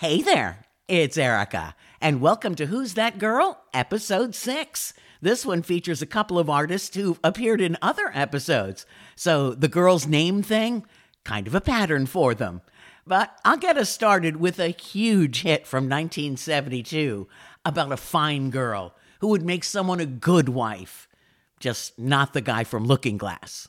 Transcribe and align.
Hey 0.00 0.22
there, 0.22 0.64
it's 0.88 1.18
Erica, 1.18 1.74
and 2.00 2.22
welcome 2.22 2.54
to 2.54 2.64
Who's 2.64 2.94
That 2.94 3.18
Girl? 3.18 3.62
Episode 3.74 4.34
6. 4.34 4.94
This 5.20 5.44
one 5.44 5.60
features 5.60 6.00
a 6.00 6.06
couple 6.06 6.38
of 6.38 6.48
artists 6.48 6.96
who've 6.96 7.20
appeared 7.22 7.60
in 7.60 7.76
other 7.82 8.10
episodes, 8.14 8.86
so 9.14 9.52
the 9.52 9.68
girl's 9.68 10.06
name 10.06 10.42
thing, 10.42 10.86
kind 11.22 11.46
of 11.46 11.54
a 11.54 11.60
pattern 11.60 12.06
for 12.06 12.34
them. 12.34 12.62
But 13.06 13.38
I'll 13.44 13.58
get 13.58 13.76
us 13.76 13.90
started 13.90 14.36
with 14.36 14.58
a 14.58 14.68
huge 14.68 15.42
hit 15.42 15.66
from 15.66 15.84
1972 15.84 17.28
about 17.66 17.92
a 17.92 17.98
fine 17.98 18.48
girl 18.48 18.94
who 19.20 19.28
would 19.28 19.44
make 19.44 19.64
someone 19.64 20.00
a 20.00 20.06
good 20.06 20.48
wife, 20.48 21.08
just 21.58 21.98
not 21.98 22.32
the 22.32 22.40
guy 22.40 22.64
from 22.64 22.86
Looking 22.86 23.18
Glass. 23.18 23.68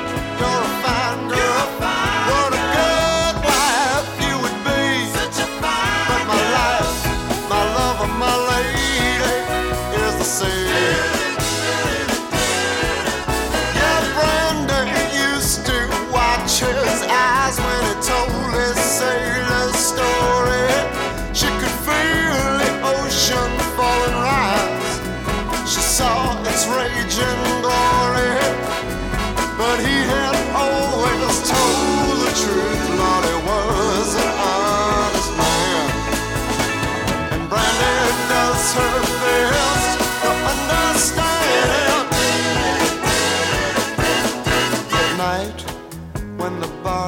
you're 0.41 0.63
a 0.69 0.73
fine 0.83 1.23
girl. 1.29 1.65
What 2.29 2.51
a 2.61 2.63
good 2.77 3.35
wife 3.49 4.09
you 4.25 4.35
would 4.43 4.59
be. 4.65 4.81
But 6.09 6.21
my 6.31 6.41
life, 6.57 6.99
my 7.53 7.63
love, 7.77 7.97
and 8.05 8.15
my 8.25 8.35
lady 8.53 9.05
is 10.03 10.13
the 10.21 10.27
sea. 10.37 10.67
Yeah, 13.79 14.01
Brandy 14.17 15.05
used 15.29 15.65
to 15.69 15.77
watch 16.17 16.53
his 16.65 16.99
eyes 17.27 17.55
when 17.65 17.81
he 17.89 17.95
told 18.11 18.49
his 18.59 18.77
sailor 18.99 19.67
story. 19.89 20.69
She 21.39 21.49
could 21.59 21.77
feel 21.87 22.41
the 22.61 22.71
ocean 22.97 23.51
fall 23.77 24.03
and. 24.09 24.81
She 25.71 25.81
saw 25.97 26.41
its 26.49 26.65
raging 26.67 27.50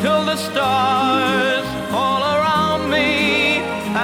till 0.00 0.24
the 0.24 0.36
stars 0.36 1.66
fall 1.90 2.22
around 2.22 2.88
me 2.90 3.58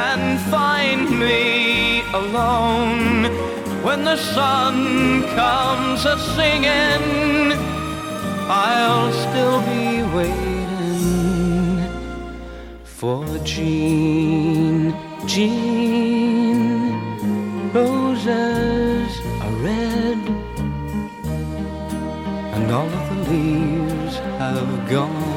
and 0.07 0.41
find 0.55 1.19
me 1.19 2.03
alone. 2.13 3.25
When 3.87 4.05
the 4.05 4.17
sun 4.17 5.23
comes 5.41 6.05
a 6.05 6.17
singing, 6.37 7.53
I'll 8.49 9.13
still 9.27 9.61
be 9.73 10.03
waiting 10.17 10.55
for 12.85 13.25
Jean, 13.45 14.95
Jean, 15.27 16.93
roses 17.73 19.13
are 19.45 19.57
red, 19.69 20.19
and 22.55 22.73
all 22.73 22.91
of 23.01 23.05
the 23.11 23.19
leaves 23.31 24.17
have 24.39 24.91
gone 24.91 25.34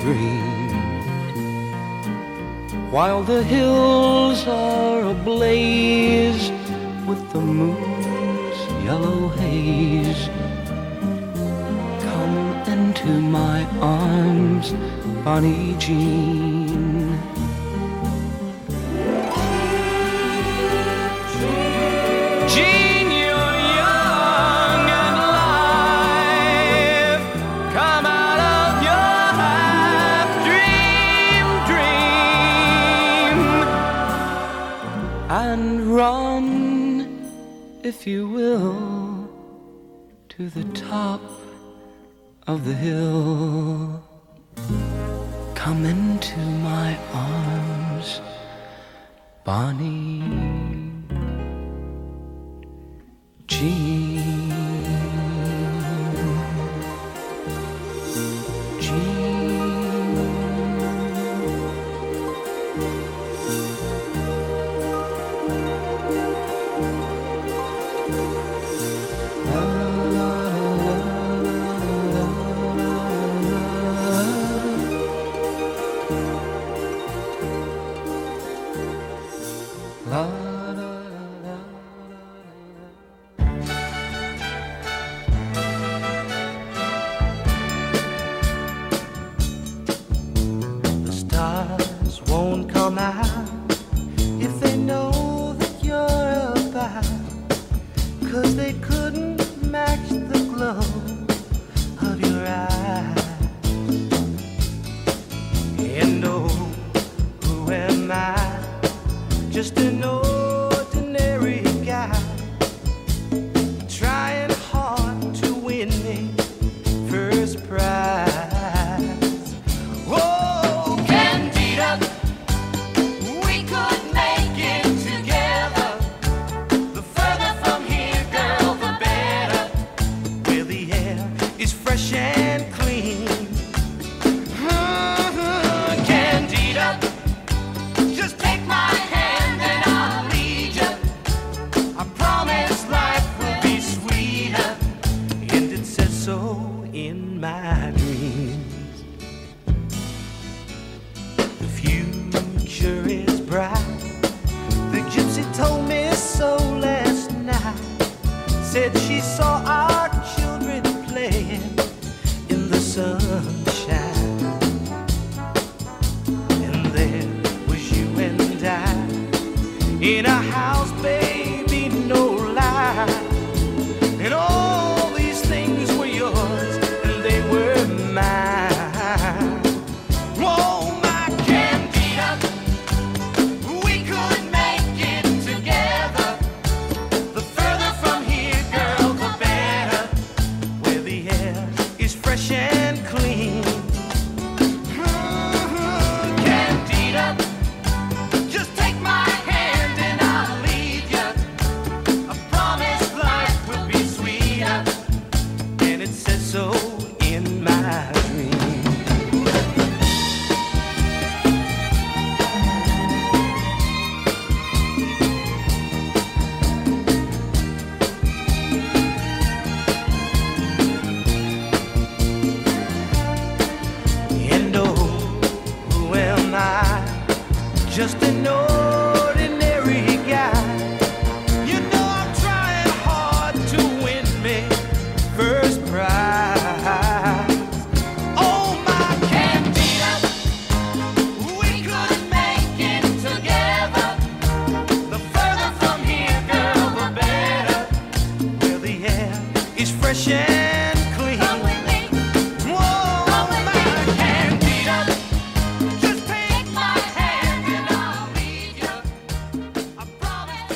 green. 0.00 0.80
While 2.90 3.22
the 3.22 3.42
hills 3.42 4.46
are 4.46 5.02
ablaze 5.10 6.50
with 7.06 7.22
the 7.32 7.40
moon's 7.40 8.58
yellow 8.84 9.28
haze, 9.28 10.28
come 12.04 12.36
into 12.74 13.20
my 13.20 13.64
arms, 13.80 14.72
Bonnie 15.24 15.76
Jean. 15.78 16.59
Run, 36.00 37.28
if 37.82 38.06
you 38.06 38.26
will, 38.26 39.28
to 40.30 40.48
the 40.48 40.64
top 40.72 41.20
of 42.46 42.64
the 42.64 42.72
hill. 42.72 44.02
Come 45.54 45.84
into 45.84 46.40
my 46.70 46.96
arms, 47.12 48.22
Bonnie. 49.44 50.24
Jean. 53.46 54.09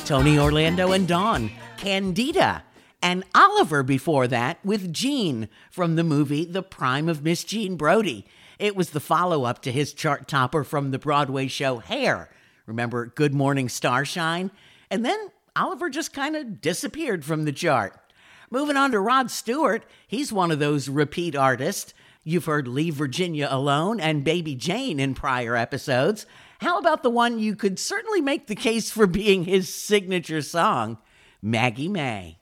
Tony 0.05 0.39
Orlando 0.39 0.93
and 0.93 1.09
Dawn, 1.09 1.51
Candida, 1.79 2.63
and 3.01 3.25
Oliver 3.35 3.83
before 3.83 4.29
that 4.29 4.59
with 4.63 4.93
Jean 4.93 5.49
from 5.71 5.97
the 5.97 6.05
movie 6.05 6.45
The 6.45 6.63
Prime 6.63 7.09
of 7.09 7.25
Miss 7.25 7.43
Jean 7.43 7.77
Brodie. 7.77 8.27
It 8.59 8.77
was 8.77 8.91
the 8.91 9.01
follow 9.01 9.45
up 9.45 9.63
to 9.63 9.73
his 9.73 9.95
chart 9.95 10.29
topper 10.29 10.63
from 10.63 10.91
the 10.91 10.99
Broadway 10.99 11.49
show 11.49 11.79
Hair. 11.79 12.29
Remember 12.67 13.07
Good 13.07 13.33
Morning 13.33 13.71
Starshine? 13.71 14.51
And 14.91 15.07
then 15.07 15.31
Oliver 15.57 15.89
just 15.89 16.13
kind 16.13 16.37
of 16.37 16.61
disappeared 16.61 17.25
from 17.25 17.47
the 17.47 17.53
chart. 17.53 17.99
Moving 18.51 18.77
on 18.77 18.93
to 18.93 19.01
Rod 19.01 19.31
Stewart, 19.31 19.85
he's 20.07 20.31
one 20.31 20.51
of 20.51 20.59
those 20.59 20.91
repeat 20.91 21.35
artists. 21.35 21.95
You've 22.25 22.45
heard 22.45 22.69
Leave 22.69 22.95
Virginia 22.95 23.49
Alone 23.51 24.01
and 24.01 24.23
Baby 24.23 24.55
Jane 24.55 25.01
in 25.01 25.15
prior 25.15 25.57
episodes. 25.57 26.27
How 26.61 26.79
about 26.79 27.03
the 27.03 27.11
one 27.11 27.39
you 27.39 27.57
could 27.57 27.79
certainly 27.79 28.21
make 28.21 28.47
the 28.47 28.55
case 28.55 28.91
for 28.91 29.07
being 29.07 29.45
his 29.45 29.73
signature 29.73 30.43
song, 30.43 30.99
Maggie 31.43 31.89
May? 31.89 32.39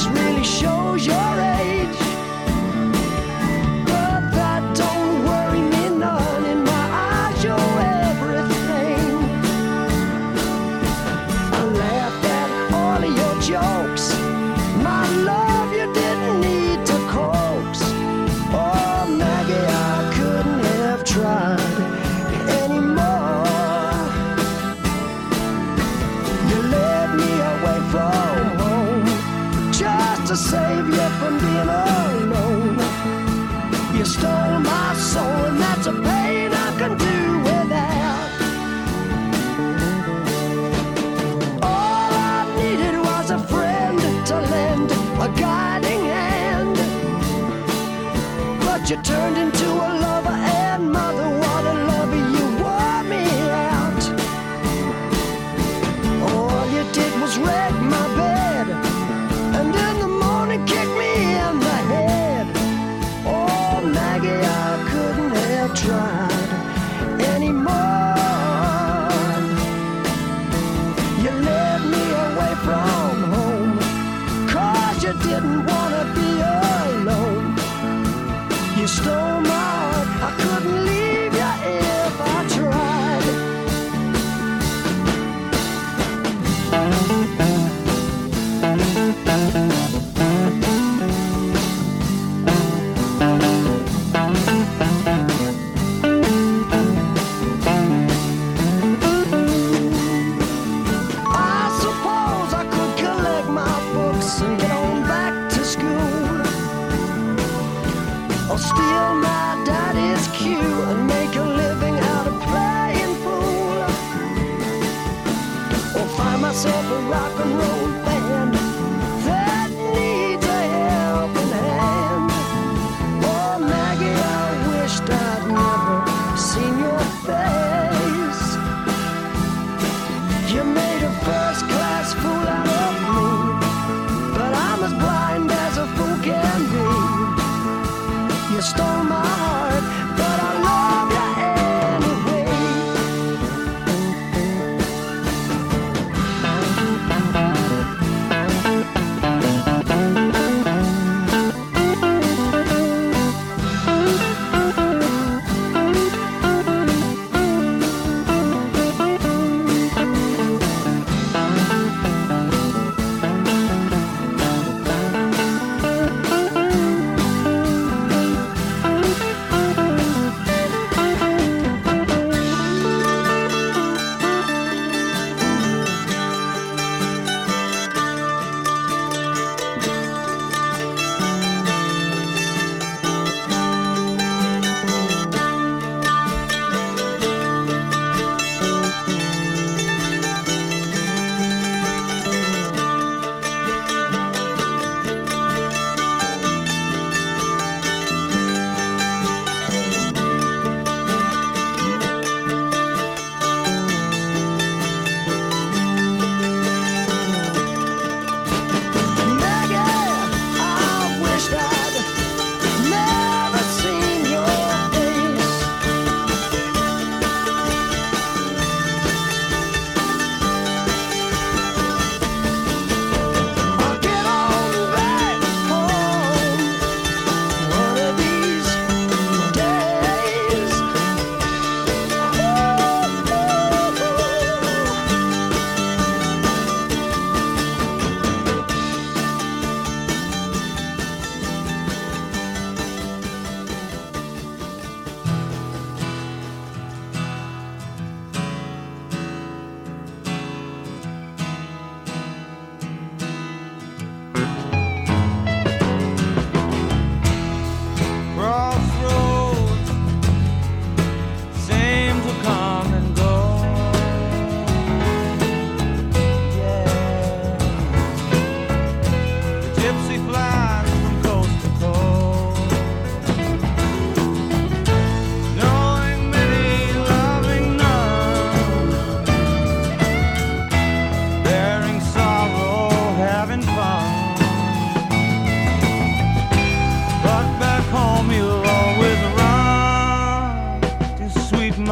It's 0.00 0.06
really 0.06 0.44
short. 0.44 0.67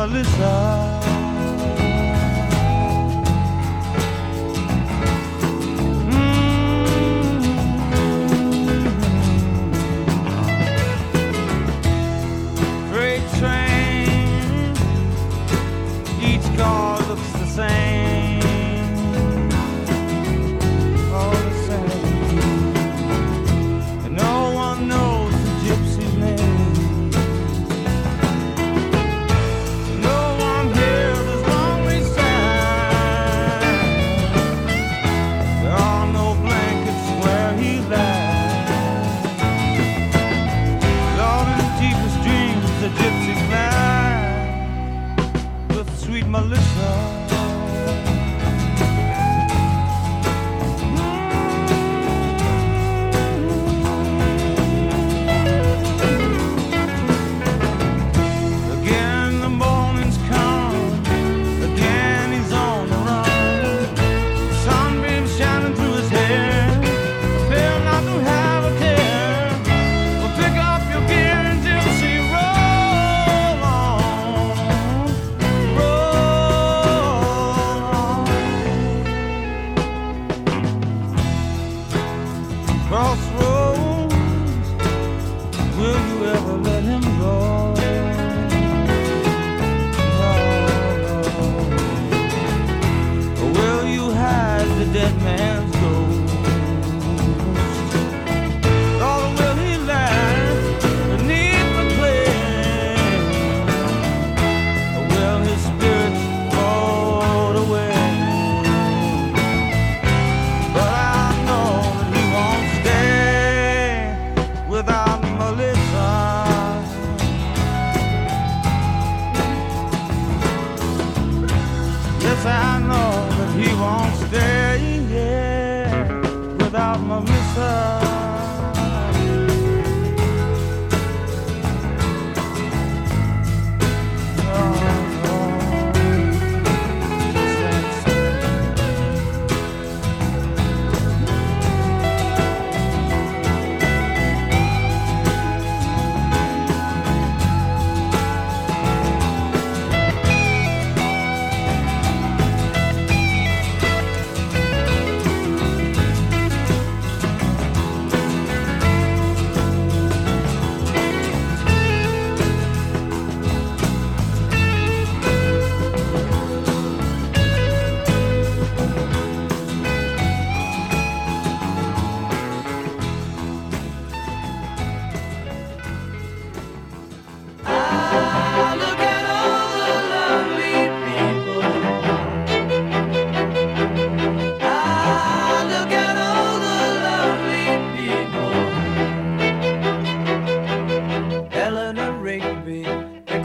Mm. 0.08 0.95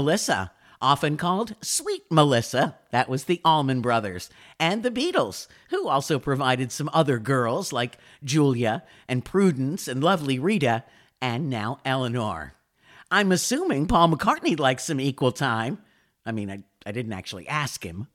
Melissa, 0.00 0.50
often 0.80 1.18
called 1.18 1.54
Sweet 1.60 2.04
Melissa. 2.10 2.78
That 2.90 3.06
was 3.06 3.24
the 3.24 3.38
Allman 3.44 3.82
Brothers. 3.82 4.30
And 4.58 4.82
the 4.82 4.90
Beatles, 4.90 5.46
who 5.68 5.88
also 5.88 6.18
provided 6.18 6.72
some 6.72 6.88
other 6.94 7.18
girls 7.18 7.70
like 7.70 7.98
Julia 8.24 8.82
and 9.06 9.26
Prudence 9.26 9.86
and 9.86 10.02
lovely 10.02 10.38
Rita, 10.38 10.84
and 11.20 11.50
now 11.50 11.80
Eleanor. 11.84 12.54
I'm 13.10 13.30
assuming 13.30 13.88
Paul 13.88 14.08
McCartney 14.08 14.58
likes 14.58 14.84
some 14.84 15.02
equal 15.02 15.32
time. 15.32 15.80
I 16.24 16.32
mean, 16.32 16.50
I, 16.50 16.62
I 16.86 16.92
didn't 16.92 17.12
actually 17.12 17.46
ask 17.46 17.84
him. 17.84 18.06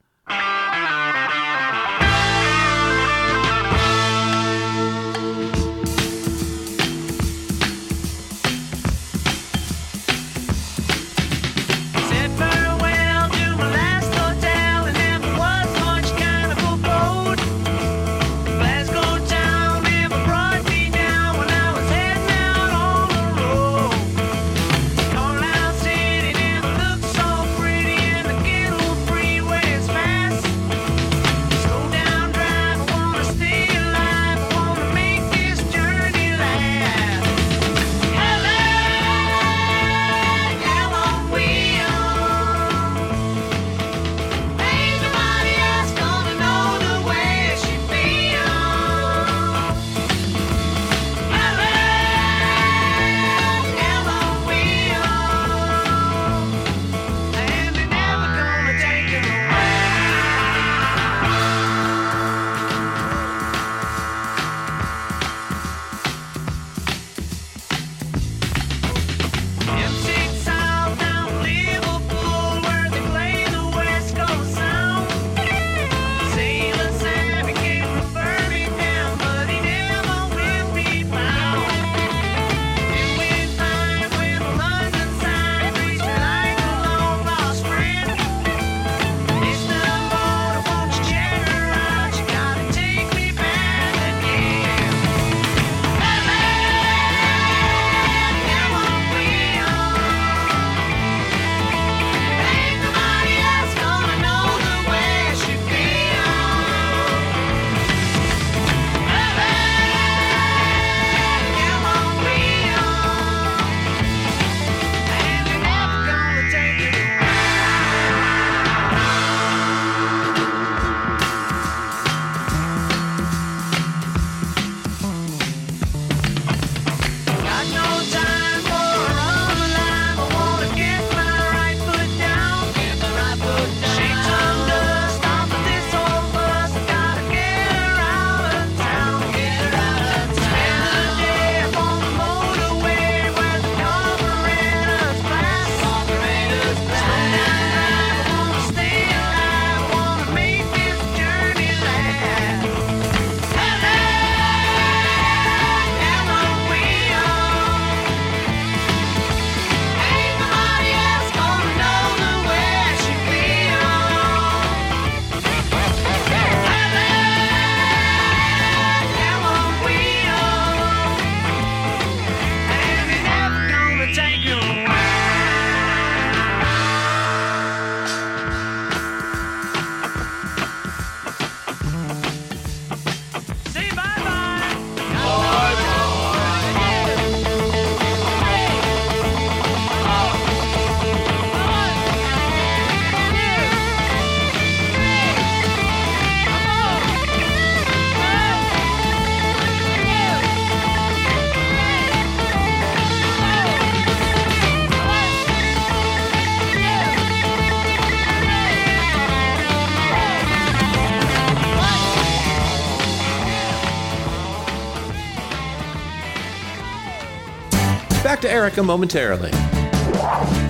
America 218.76 218.82
momentarily. 218.82 219.50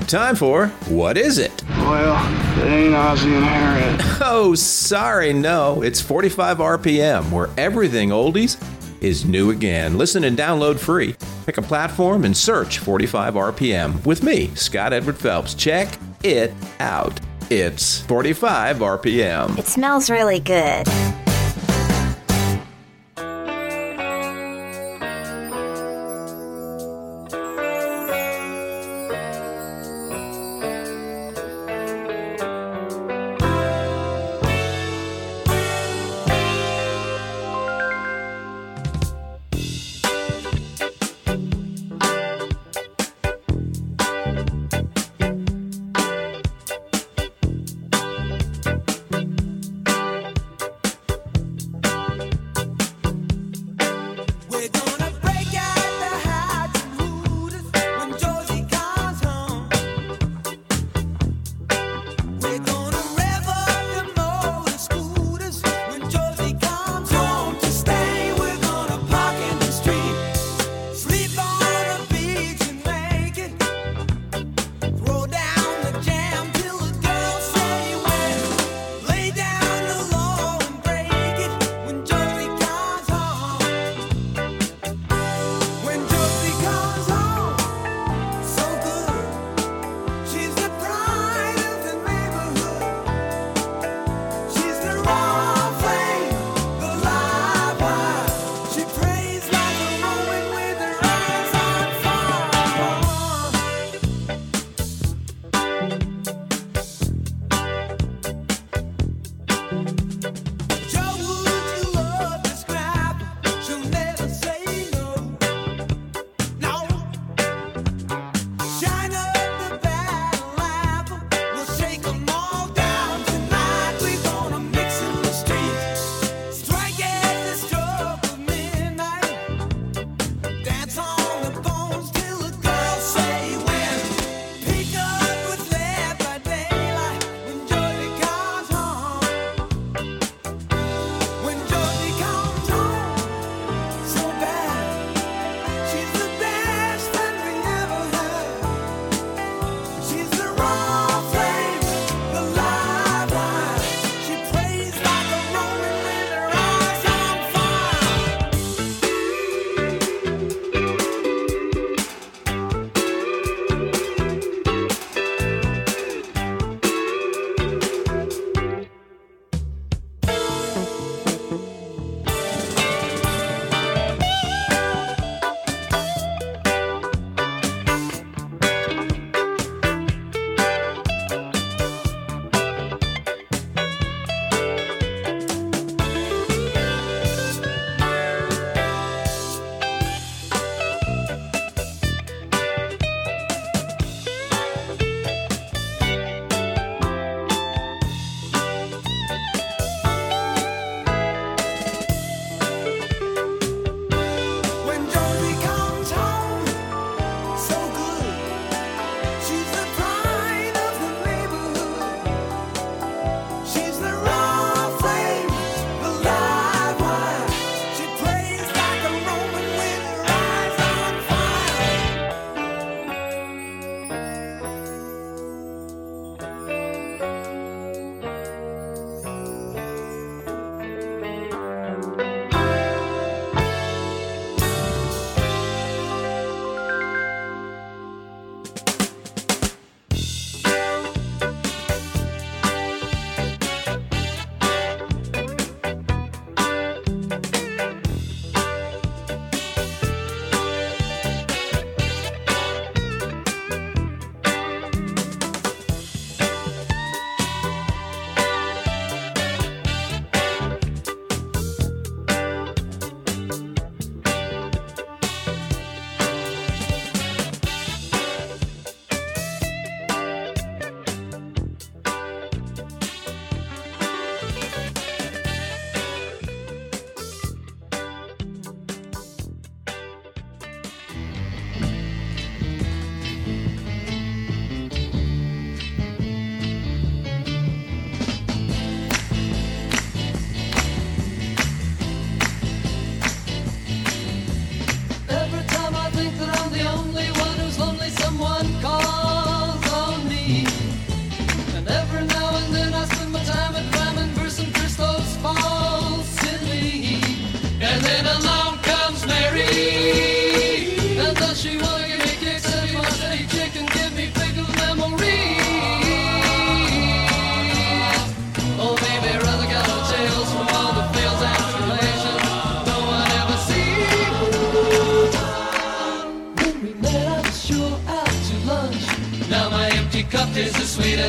Time 0.06 0.36
for 0.36 0.68
What 0.88 1.18
Is 1.18 1.38
It? 1.38 1.64
Well, 1.68 2.14
it 2.62 2.68
ain't 2.68 2.94
Ozzy 2.94 3.32
and 3.34 3.44
Harriet. 3.44 4.02
Oh, 4.28 4.54
sorry, 4.56 5.32
no. 5.32 5.82
It's 5.82 6.00
45 6.00 6.58
RPM, 6.58 7.30
where 7.30 7.48
everything 7.56 8.08
oldies 8.10 8.60
is 9.00 9.24
new 9.24 9.50
again. 9.50 9.96
Listen 9.96 10.24
and 10.24 10.36
download 10.36 10.78
free. 10.78 11.14
Pick 11.46 11.58
a 11.58 11.62
platform 11.62 12.24
and 12.24 12.36
search 12.36 12.78
45 12.80 13.34
RPM 13.34 14.04
with 14.04 14.22
me, 14.24 14.48
Scott 14.56 14.92
Edward 14.92 15.16
Phelps. 15.16 15.54
Check 15.54 15.96
it 16.24 16.52
out. 16.80 17.18
It's 17.50 18.00
45 18.02 18.78
RPM. 18.78 19.56
It 19.58 19.66
smells 19.66 20.10
really 20.10 20.40
good. 20.40 20.88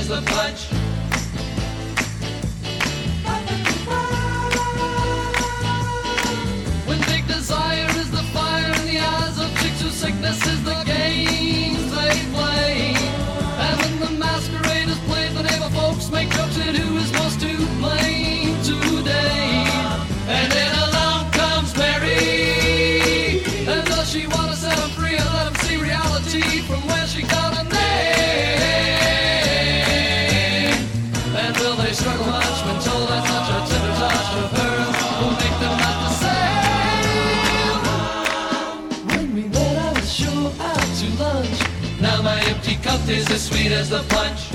The 0.08 0.22
punch. 0.22 0.77
the 43.90 44.04
punch. 44.10 44.47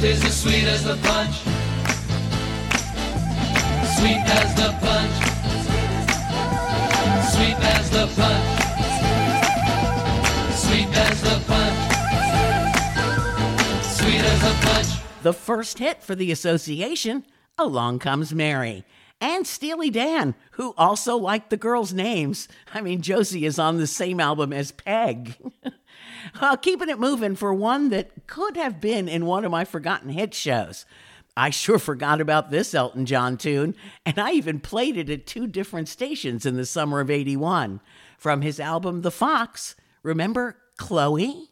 Tis 0.00 0.24
as. 0.24 0.34
Sweet 0.34 0.64
as 0.64 0.82
the 0.82 0.96
punch. 0.96 1.34
Sweet 3.98 4.24
as 4.24 4.54
the 4.54 4.72
punch. 4.80 5.14
Sweet 10.62 10.86
as 10.96 11.20
the 11.20 11.42
punch. 11.46 11.82
Sweet 13.84 14.22
as 14.24 14.40
the 14.40 14.66
punch. 14.66 15.22
The 15.22 15.34
first 15.34 15.78
hit 15.78 16.02
for 16.02 16.14
the 16.14 16.32
association, 16.32 17.26
Along 17.58 17.98
Comes 17.98 18.32
Mary 18.32 18.86
and 19.20 19.46
Steely 19.46 19.90
Dan, 19.90 20.34
who 20.52 20.72
also 20.78 21.16
liked 21.16 21.50
the 21.50 21.58
girls' 21.58 21.92
names. 21.92 22.48
I 22.72 22.80
mean, 22.80 23.02
Josie 23.02 23.44
is 23.44 23.58
on 23.58 23.76
the 23.76 23.86
same 23.86 24.18
album 24.18 24.52
as 24.52 24.72
Peg. 24.72 25.36
Well, 26.40 26.52
uh, 26.52 26.56
keeping 26.56 26.88
it 26.88 26.98
moving 26.98 27.36
for 27.36 27.52
one 27.54 27.90
that 27.90 28.26
could 28.26 28.56
have 28.56 28.80
been 28.80 29.08
in 29.08 29.26
one 29.26 29.44
of 29.44 29.50
my 29.50 29.64
forgotten 29.64 30.10
hit 30.10 30.34
shows. 30.34 30.86
I 31.36 31.50
sure 31.50 31.78
forgot 31.78 32.20
about 32.20 32.50
this 32.50 32.74
Elton 32.74 33.06
John 33.06 33.36
tune, 33.36 33.74
and 34.04 34.18
I 34.18 34.32
even 34.32 34.60
played 34.60 34.96
it 34.96 35.08
at 35.08 35.26
two 35.26 35.46
different 35.46 35.88
stations 35.88 36.44
in 36.44 36.56
the 36.56 36.66
summer 36.66 37.00
of 37.00 37.10
81 37.10 37.80
from 38.18 38.42
his 38.42 38.60
album 38.60 39.02
The 39.02 39.10
Fox. 39.10 39.76
Remember 40.02 40.56
Chloe? 40.76 41.50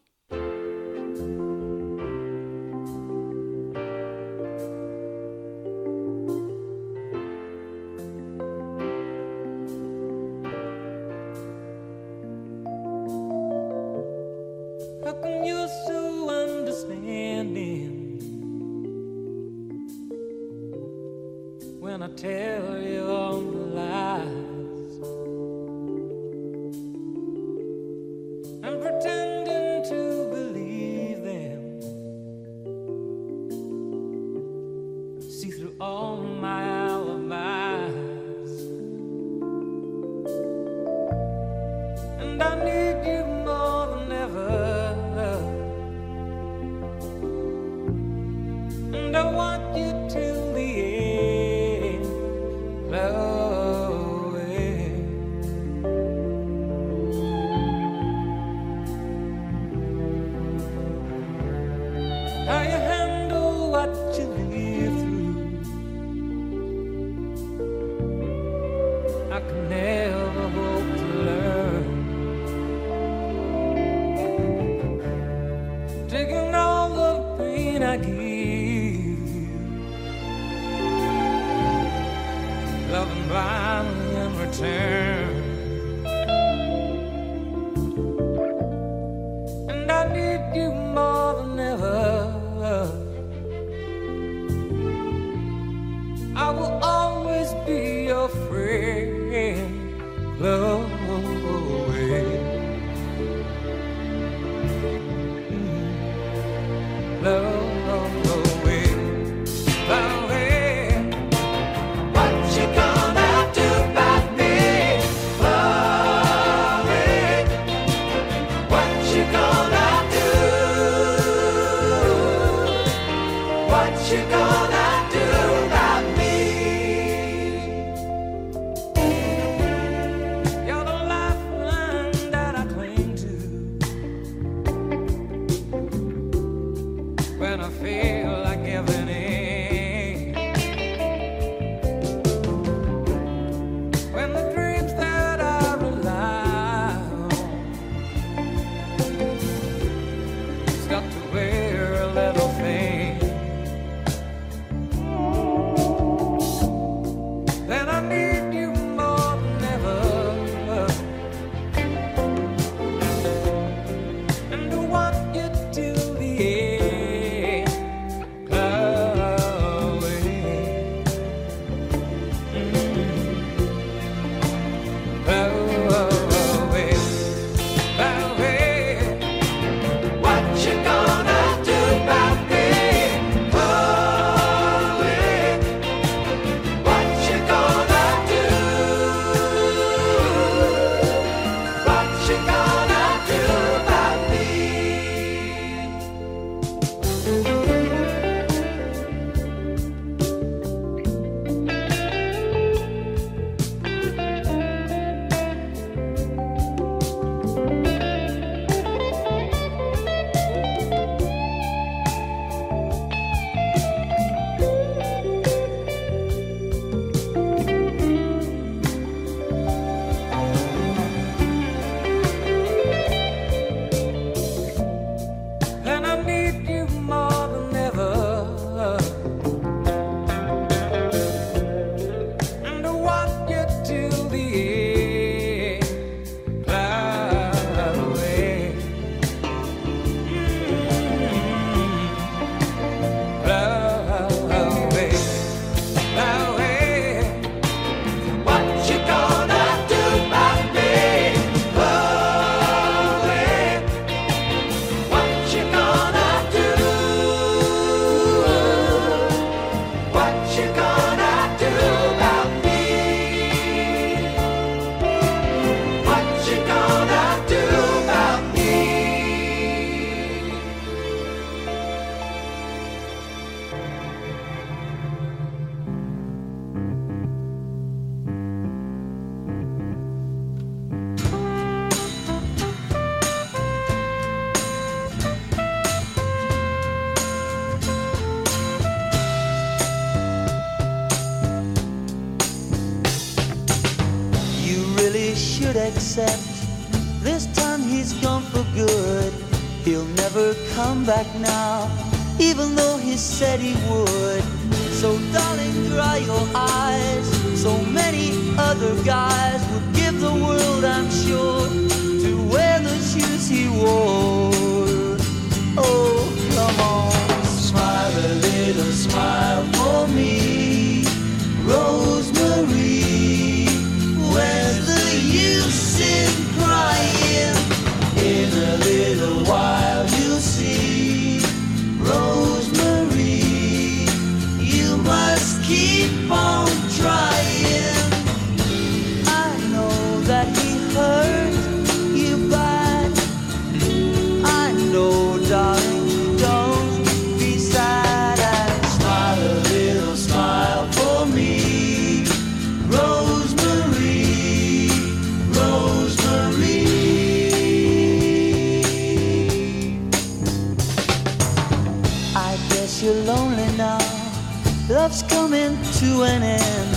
an 366.24 366.42
end. 366.42 366.90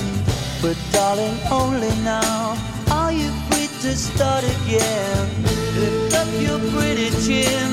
But 0.61 0.77
darling, 0.91 1.37
only 1.51 1.89
now 2.03 2.57
are 2.91 3.11
you 3.11 3.29
free 3.49 3.67
to 3.81 3.95
start 3.95 4.43
again. 4.43 5.27
Lift 5.79 6.15
up 6.15 6.27
your 6.39 6.59
pretty 6.71 7.09
chin. 7.25 7.69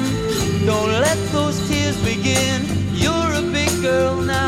Don't 0.66 0.90
let 1.06 1.18
those 1.32 1.58
tears 1.68 1.96
begin. 2.04 2.62
You're 2.94 3.32
a 3.34 3.42
big 3.52 3.70
girl 3.82 4.16
now. 4.22 4.47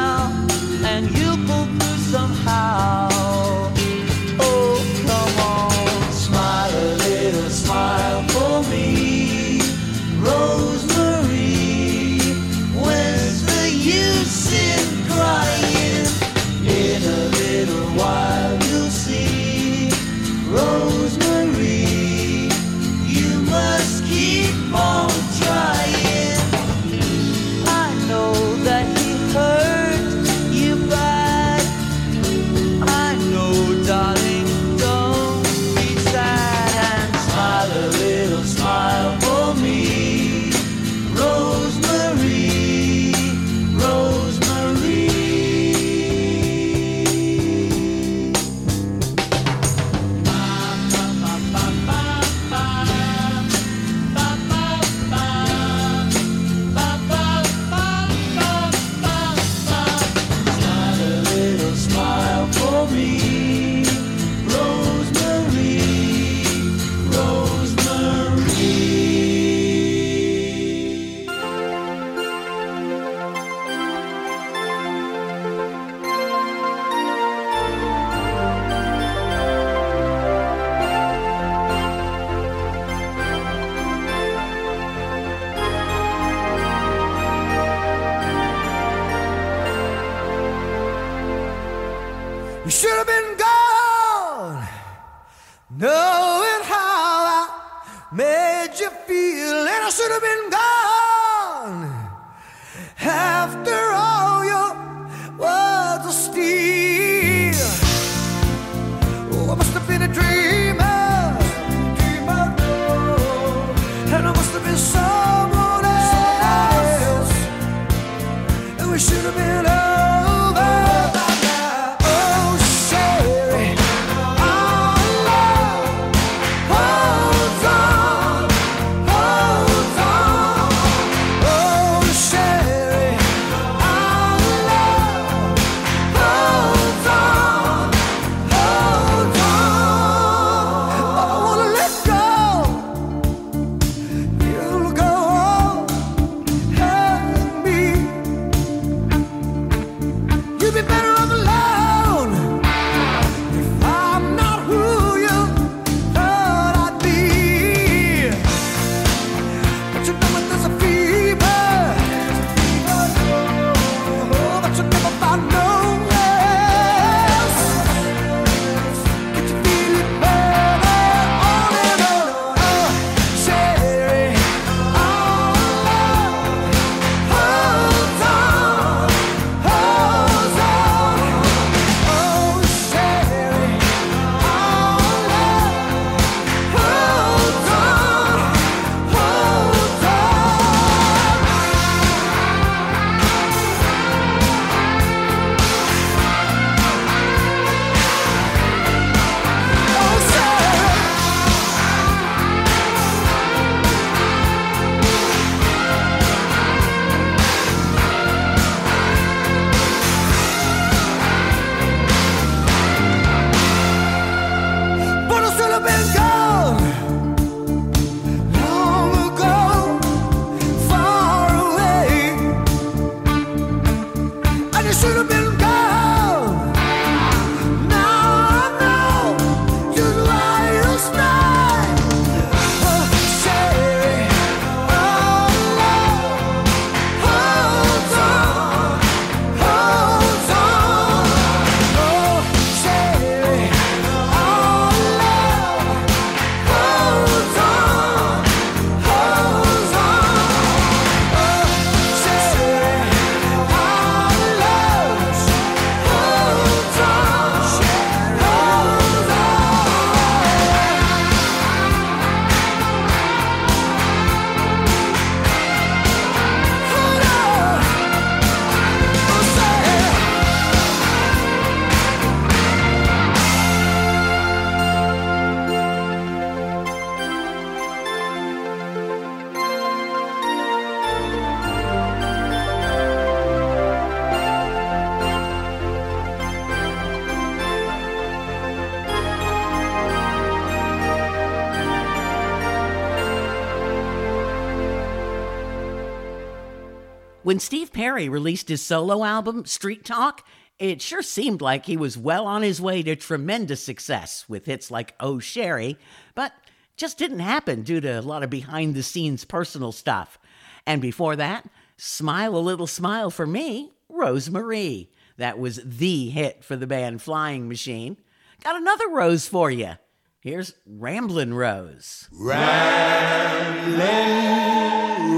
Perry 298.11 298.29
released 298.29 298.69
his 298.69 298.83
solo 298.83 299.23
album, 299.23 299.65
Street 299.67 300.05
Talk, 300.05 300.45
it 300.81 301.01
sure 301.01 301.23
seemed 301.23 301.61
like 301.61 301.87
he 301.87 301.97
was 301.97 302.19
well 302.19 302.45
on 302.45 302.63
his 302.63 302.81
way 302.81 303.05
to 303.05 303.15
tremendous 303.15 303.85
success 303.85 304.49
with 304.49 304.67
hits 304.67 304.91
like 304.91 305.15
Oh 305.21 305.39
Sherrie, 305.39 305.97
but 306.35 306.53
just 306.97 307.19
didn't 307.19 307.39
happen 307.39 307.83
due 307.83 308.01
to 308.01 308.19
a 308.19 308.21
lot 308.21 308.43
of 308.43 308.51
behind 308.51 308.97
the 308.97 309.05
scenes 309.05 309.45
personal 309.45 309.93
stuff. 309.93 310.41
And 310.85 311.01
before 311.01 311.37
that, 311.37 311.71
Smile 311.97 312.57
a 312.57 312.59
Little 312.59 312.89
Smile 312.89 313.31
for 313.31 313.47
Me, 313.47 313.93
Rosemarie. 314.11 315.07
That 315.37 315.61
was 315.61 315.81
the 315.85 316.31
hit 316.31 316.65
for 316.65 316.75
the 316.75 316.89
band 316.89 317.23
Flying 317.23 317.69
Machine. 317.69 318.17
Got 318.65 318.75
another 318.75 319.09
rose 319.09 319.47
for 319.47 319.71
you. 319.71 319.93
Here's 320.41 320.75
Ramblin' 320.85 321.55
Rose. 321.55 322.29
Ramblin' 322.33 324.01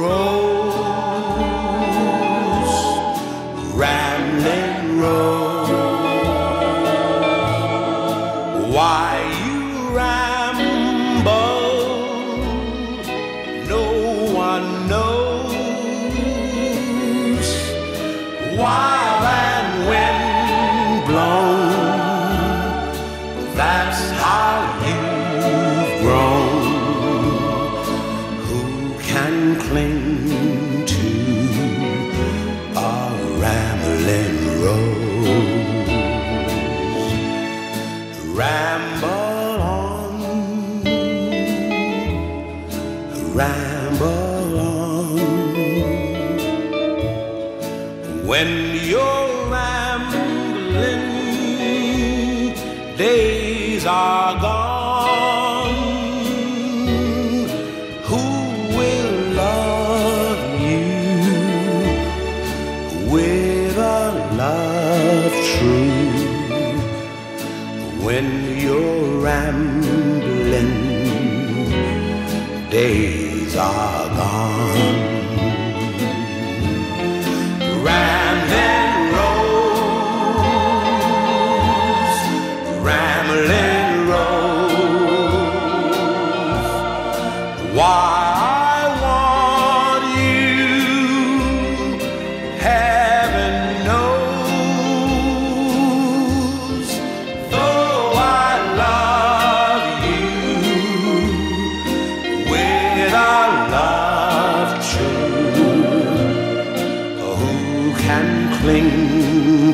Rose. 0.00 0.51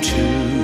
choose. 0.09 0.58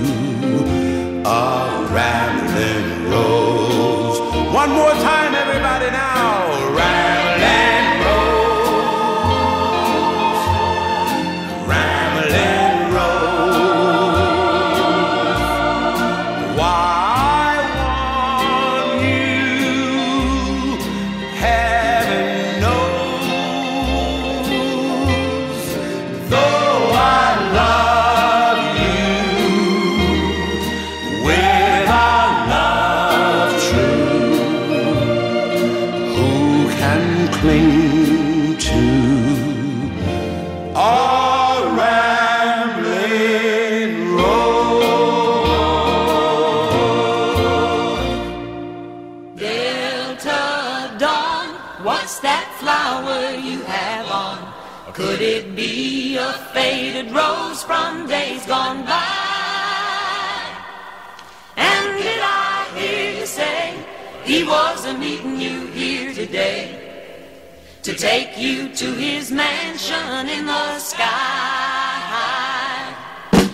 to 67.85 67.93
take 67.93 68.39
you 68.39 68.71
to 68.71 68.95
his 68.95 69.31
mansion 69.31 70.27
in 70.31 70.47
the 70.47 70.79
sky. 70.79 71.05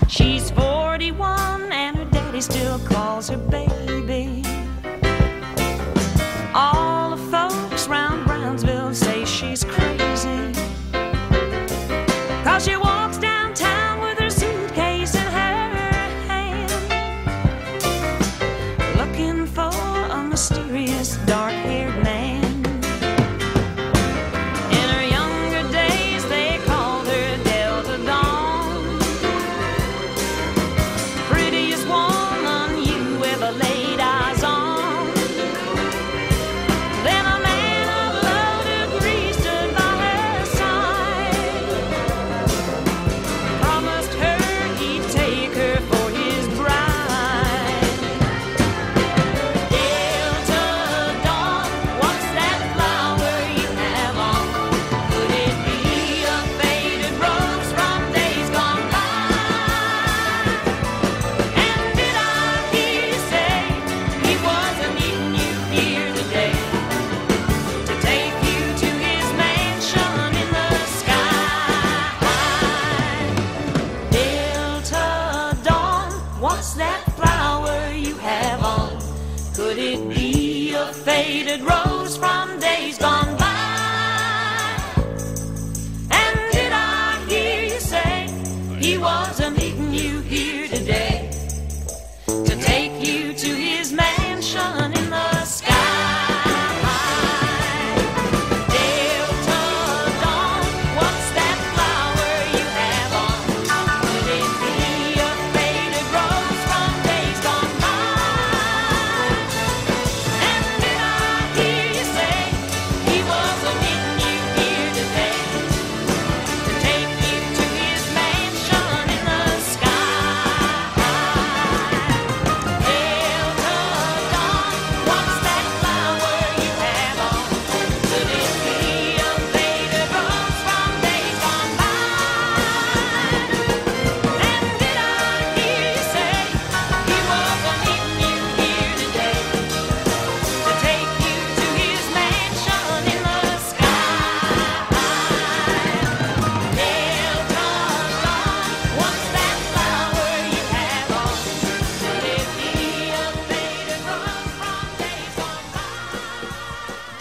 She's 0.07 0.53
41 0.53 1.73
and 1.73 1.97
her 1.97 2.05
daddy 2.05 2.41
still 2.41 2.79
calls 2.79 3.29
her 3.29 3.37
baby. 3.37 3.80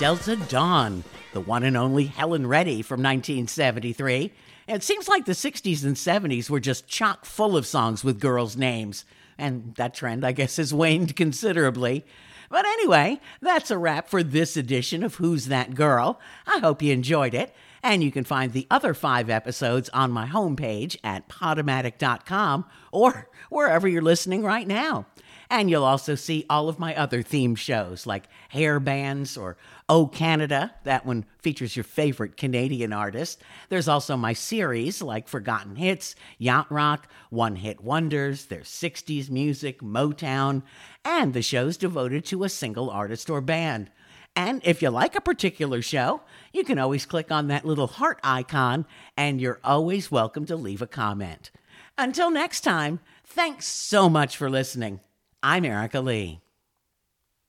Delta 0.09 0.37
Dawn, 0.47 1.03
the 1.33 1.39
one 1.39 1.63
and 1.63 1.77
only 1.77 2.05
Helen 2.05 2.47
Reddy 2.47 2.81
from 2.81 3.03
1973. 3.03 4.33
It 4.67 4.81
seems 4.81 5.07
like 5.07 5.25
the 5.25 5.33
60s 5.33 5.85
and 5.85 5.95
70s 5.95 6.49
were 6.49 6.59
just 6.59 6.87
chock 6.87 7.25
full 7.25 7.55
of 7.55 7.67
songs 7.67 8.03
with 8.03 8.19
girls' 8.19 8.57
names, 8.57 9.05
and 9.37 9.75
that 9.75 9.93
trend, 9.93 10.25
I 10.25 10.31
guess, 10.31 10.57
has 10.57 10.73
waned 10.73 11.15
considerably. 11.15 12.07
But 12.49 12.65
anyway, 12.65 13.21
that's 13.39 13.69
a 13.69 13.77
wrap 13.77 14.09
for 14.09 14.23
this 14.23 14.57
edition 14.57 15.03
of 15.03 15.13
Who's 15.13 15.45
That 15.45 15.75
Girl? 15.75 16.19
I 16.47 16.57
hope 16.57 16.81
you 16.81 16.91
enjoyed 16.91 17.35
it. 17.35 17.53
And 17.83 18.03
you 18.03 18.11
can 18.11 18.23
find 18.23 18.51
the 18.51 18.65
other 18.71 18.95
five 18.95 19.29
episodes 19.29 19.89
on 19.89 20.09
my 20.09 20.25
homepage 20.25 20.97
at 21.03 21.29
podomatic.com 21.29 22.65
or 22.91 23.29
wherever 23.51 23.87
you're 23.87 24.01
listening 24.01 24.41
right 24.41 24.67
now. 24.67 25.05
And 25.51 25.67
you'll 25.69 25.83
also 25.83 26.13
see 26.13 26.45
all 26.47 26.69
of 26.69 26.77
my 26.77 26.95
other 26.95 27.23
theme 27.23 27.55
shows 27.55 28.05
like 28.05 28.25
Hair 28.49 28.79
Bands 28.79 29.35
or 29.35 29.57
Oh 29.87 30.05
Canada. 30.05 30.75
That 30.83 31.07
one 31.07 31.25
features 31.39 31.75
your 31.75 31.83
favorite 31.83 32.37
Canadian 32.37 32.93
artist. 32.93 33.41
There's 33.69 33.87
also 33.87 34.15
my 34.15 34.33
series 34.33 35.01
like 35.01 35.27
Forgotten 35.27 35.75
Hits, 35.75 36.13
Yacht 36.37 36.71
Rock, 36.71 37.11
One 37.31 37.55
Hit 37.55 37.81
Wonders, 37.81 38.45
there's 38.45 38.67
60s 38.67 39.31
music, 39.31 39.81
Motown, 39.81 40.61
and 41.03 41.33
the 41.33 41.41
shows 41.41 41.77
devoted 41.77 42.25
to 42.25 42.43
a 42.43 42.49
single 42.49 42.91
artist 42.91 43.27
or 43.27 43.41
band. 43.41 43.89
And 44.35 44.61
if 44.63 44.83
you 44.83 44.91
like 44.91 45.15
a 45.15 45.21
particular 45.21 45.81
show, 45.81 46.21
you 46.53 46.63
can 46.63 46.77
always 46.77 47.07
click 47.07 47.31
on 47.31 47.47
that 47.47 47.65
little 47.65 47.87
heart 47.87 48.19
icon, 48.23 48.85
and 49.17 49.41
you're 49.41 49.59
always 49.63 50.11
welcome 50.11 50.45
to 50.45 50.55
leave 50.55 50.83
a 50.83 50.87
comment. 50.87 51.49
Until 51.97 52.29
next 52.29 52.61
time, 52.61 52.99
thanks 53.25 53.65
so 53.65 54.09
much 54.09 54.37
for 54.37 54.49
listening. 54.49 54.99
I'm 55.41 55.63
Erica 55.63 56.01
Lee. 56.01 56.41